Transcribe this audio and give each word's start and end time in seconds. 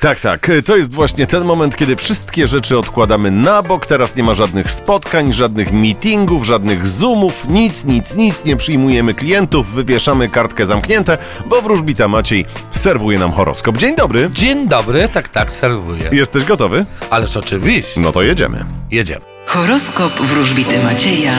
Tak, 0.00 0.20
tak. 0.20 0.50
To 0.64 0.76
jest 0.76 0.94
właśnie 0.94 1.26
ten 1.26 1.44
moment, 1.44 1.76
kiedy 1.76 1.96
wszystkie 1.96 2.46
rzeczy 2.48 2.78
odkładamy 2.78 3.30
na 3.30 3.62
bok. 3.62 3.86
Teraz 3.86 4.16
nie 4.16 4.22
ma 4.22 4.34
żadnych 4.34 4.70
spotkań, 4.70 5.32
żadnych 5.32 5.72
meetingów, 5.72 6.44
żadnych 6.46 6.86
zoomów, 6.86 7.44
nic, 7.48 7.84
nic, 7.84 8.16
nic. 8.16 8.44
Nie 8.44 8.56
przyjmujemy 8.56 9.14
klientów, 9.14 9.72
wywieszamy 9.72 10.28
kartkę 10.28 10.66
zamknięte, 10.66 11.18
bo 11.46 11.62
wróżbita 11.62 12.08
Maciej 12.08 12.44
serwuje 12.70 13.18
nam 13.18 13.32
horoskop. 13.32 13.76
Dzień 13.76 13.96
dobry. 13.96 14.30
Dzień 14.32 14.68
dobry, 14.68 15.08
tak, 15.12 15.28
tak, 15.28 15.52
serwuję. 15.52 16.08
Jesteś 16.12 16.44
gotowy? 16.44 16.84
Ależ 17.10 17.36
oczywiście, 17.36 18.00
No 18.00 18.12
to 18.12 18.22
jedziemy. 18.22 18.64
jedziemy. 18.90 19.24
Horoskop 19.46 20.12
wróżbity 20.12 20.82
Macieja 20.84 21.32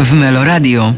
w 0.00 0.12
Meloradio. 0.12 0.92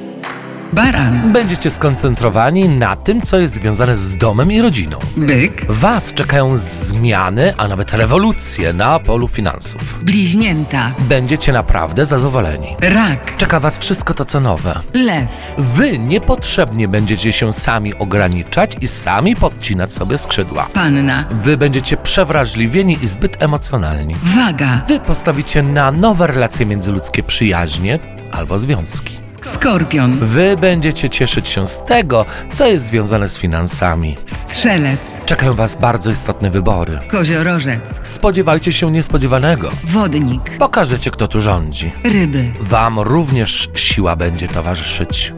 Baran, 0.72 1.32
Będziecie 1.32 1.70
skoncentrowani 1.70 2.68
na 2.68 2.96
tym, 2.96 3.22
co 3.22 3.38
jest 3.38 3.54
związane 3.54 3.96
z 3.96 4.16
domem 4.16 4.52
i 4.52 4.62
rodziną. 4.62 4.98
byk, 5.16 5.64
Was 5.68 6.12
czekają 6.14 6.56
zmiany, 6.56 7.54
a 7.56 7.68
nawet 7.68 7.92
rewolucje 7.92 8.72
na 8.72 8.98
polu 8.98 9.28
finansów. 9.28 9.98
bliźnięta, 10.04 10.90
Będziecie 10.98 11.52
naprawdę 11.52 12.06
zadowoleni. 12.06 12.76
rak, 12.80 13.36
Czeka 13.36 13.60
Was 13.60 13.78
wszystko 13.78 14.14
to, 14.14 14.24
co 14.24 14.40
nowe. 14.40 14.80
lew, 14.94 15.54
Wy 15.58 15.98
niepotrzebnie 15.98 16.88
będziecie 16.88 17.32
się 17.32 17.52
sami 17.52 17.94
ograniczać 17.98 18.76
i 18.80 18.88
sami 18.88 19.36
podcinać 19.36 19.94
sobie 19.94 20.18
skrzydła. 20.18 20.66
panna, 20.74 21.24
Wy 21.30 21.56
będziecie 21.56 21.96
przewrażliwieni 21.96 22.98
i 23.02 23.08
zbyt 23.08 23.42
emocjonalni. 23.42 24.16
waga, 24.24 24.80
Wy 24.88 25.00
postawicie 25.00 25.62
na 25.62 25.90
nowe 25.92 26.26
relacje 26.26 26.66
międzyludzkie 26.66 27.22
przyjaźnie 27.22 27.98
albo 28.32 28.58
związki. 28.58 29.21
Skorpion, 29.46 30.18
Wy 30.18 30.56
będziecie 30.60 31.10
cieszyć 31.10 31.48
się 31.48 31.66
z 31.68 31.84
tego, 31.84 32.24
co 32.52 32.66
jest 32.66 32.84
związane 32.84 33.28
z 33.28 33.38
finansami. 33.38 34.16
strzelec, 34.26 35.20
Czekają 35.26 35.54
Was 35.54 35.76
bardzo 35.76 36.10
istotne 36.10 36.50
wybory. 36.50 36.98
koziorożec, 37.10 38.00
Spodziewajcie 38.02 38.72
się 38.72 38.90
niespodziewanego. 38.92 39.70
wodnik, 39.84 40.42
Pokażecie, 40.58 41.10
kto 41.10 41.28
tu 41.28 41.40
rządzi. 41.40 41.92
ryby. 42.04 42.52
Wam 42.60 42.98
również 43.00 43.68
siła 43.74 44.16
będzie 44.16 44.48
towarzyszyć. 44.48 45.32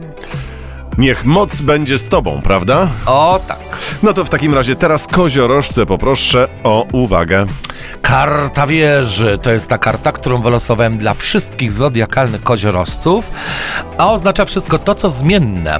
Niech 0.97 1.25
moc 1.25 1.61
będzie 1.61 1.97
z 1.97 2.07
tobą, 2.09 2.41
prawda? 2.41 2.87
O 3.05 3.39
tak. 3.47 3.57
No 4.03 4.13
to 4.13 4.25
w 4.25 4.29
takim 4.29 4.53
razie 4.53 4.75
teraz 4.75 5.07
koziorożce 5.07 5.85
poproszę 5.85 6.47
o 6.63 6.85
uwagę. 6.91 7.45
Karta 8.01 8.67
wieży 8.67 9.37
to 9.41 9.51
jest 9.51 9.69
ta 9.69 9.77
karta, 9.77 10.11
którą 10.11 10.41
wylosowałem 10.41 10.97
dla 10.97 11.13
wszystkich 11.13 11.73
zodiakalnych 11.73 12.43
koziorożców, 12.43 13.31
a 13.97 14.11
oznacza 14.11 14.45
wszystko 14.45 14.79
to, 14.79 14.95
co 14.95 15.09
zmienne. 15.09 15.79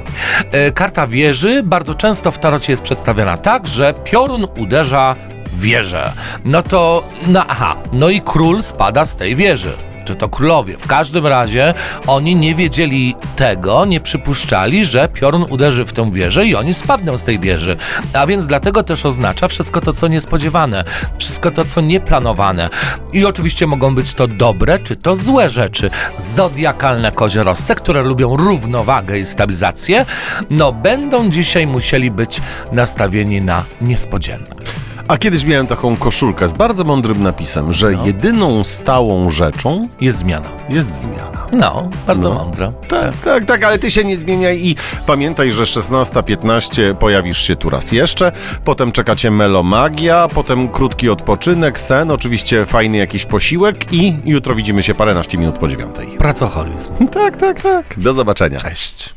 E, 0.52 0.72
Karta 0.72 1.06
wieży 1.06 1.62
bardzo 1.62 1.94
często 1.94 2.30
w 2.30 2.38
tarocie 2.38 2.72
jest 2.72 2.82
przedstawiana 2.82 3.36
tak, 3.36 3.68
że 3.68 3.94
piorun 4.04 4.46
uderza 4.56 5.16
wieżę. 5.52 6.12
No 6.44 6.62
to, 6.62 7.02
no 7.26 7.44
aha, 7.48 7.76
no 7.92 8.08
i 8.08 8.20
król 8.20 8.62
spada 8.62 9.04
z 9.04 9.16
tej 9.16 9.36
wieży. 9.36 9.72
Czy 10.06 10.14
to 10.14 10.28
królowie? 10.28 10.78
W 10.78 10.86
każdym 10.86 11.26
razie 11.26 11.74
oni 12.06 12.36
nie 12.36 12.54
wiedzieli 12.54 13.14
tego, 13.36 13.84
nie 13.84 14.00
przypuszczali, 14.00 14.84
że 14.84 15.08
piorun 15.08 15.44
uderzy 15.50 15.84
w 15.84 15.92
tę 15.92 16.12
wieżę 16.12 16.46
i 16.46 16.54
oni 16.54 16.74
spadną 16.74 17.18
z 17.18 17.24
tej 17.24 17.38
wieży. 17.38 17.76
A 18.12 18.26
więc 18.26 18.46
dlatego 18.46 18.82
też 18.82 19.06
oznacza 19.06 19.48
wszystko 19.48 19.80
to, 19.80 19.92
co 19.92 20.08
niespodziewane, 20.08 20.84
wszystko 21.18 21.50
to, 21.50 21.64
co 21.64 21.80
nieplanowane. 21.80 22.70
I 23.12 23.24
oczywiście 23.24 23.66
mogą 23.66 23.94
być 23.94 24.14
to 24.14 24.26
dobre, 24.28 24.78
czy 24.78 24.96
to 24.96 25.16
złe 25.16 25.50
rzeczy. 25.50 25.90
Zodiakalne 26.18 27.12
koziorosce, 27.12 27.74
które 27.74 28.02
lubią 28.02 28.36
równowagę 28.36 29.18
i 29.18 29.26
stabilizację, 29.26 30.06
no 30.50 30.72
będą 30.72 31.30
dzisiaj 31.30 31.66
musieli 31.66 32.10
być 32.10 32.40
nastawieni 32.72 33.40
na 33.40 33.64
niespodziane. 33.80 34.46
A 35.08 35.18
kiedyś 35.18 35.44
miałem 35.44 35.66
taką 35.66 35.96
koszulkę 35.96 36.48
z 36.48 36.52
bardzo 36.52 36.84
mądrym 36.84 37.22
napisem, 37.22 37.72
że 37.72 37.92
jedyną 38.04 38.64
stałą 38.64 39.30
rzeczą 39.30 39.88
Jest 40.00 40.18
zmiana. 40.18 40.48
jest 40.68 40.94
zmiana. 41.02 41.46
No, 41.52 41.88
bardzo 42.06 42.28
No. 42.28 42.34
mądre. 42.34 42.72
Tak, 42.88 43.16
tak, 43.24 43.44
tak, 43.44 43.64
ale 43.64 43.78
ty 43.78 43.90
się 43.90 44.04
nie 44.04 44.16
zmieniaj 44.16 44.58
i 44.66 44.76
pamiętaj, 45.06 45.52
że 45.52 45.62
16.15 45.66 46.94
pojawisz 46.94 47.38
się 47.42 47.56
tu 47.56 47.70
raz 47.70 47.92
jeszcze, 47.92 48.32
potem 48.64 48.92
czeka 48.92 49.16
cię 49.16 49.30
melomagia, 49.30 50.28
potem 50.34 50.68
krótki 50.68 51.08
odpoczynek, 51.10 51.80
sen, 51.80 52.10
oczywiście 52.10 52.66
fajny 52.66 52.96
jakiś 52.96 53.24
posiłek 53.24 53.92
i 53.92 54.16
jutro 54.24 54.54
widzimy 54.54 54.82
się 54.82 54.94
paręnaście 54.94 55.38
minut 55.38 55.58
po 55.58 55.68
dziewiątej. 55.68 56.06
Pracoholizm. 56.18 56.92
Tak, 57.12 57.36
tak, 57.36 57.62
tak. 57.62 57.84
Do 57.96 58.12
zobaczenia. 58.12 58.58
Cześć. 58.58 59.14